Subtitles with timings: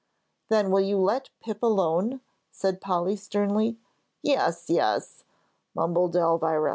[0.49, 3.77] "Then will you let Pip alone?" said Polly, sternly.
[4.23, 5.23] "Yes, yes,"
[5.75, 6.69] mumbled Elvira.